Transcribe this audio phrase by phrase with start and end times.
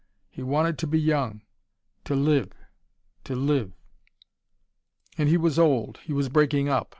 [0.31, 1.43] He wanted to be young
[2.05, 2.53] to live,
[3.23, 3.71] to live.
[5.15, 6.89] And he was old, he was breaking up.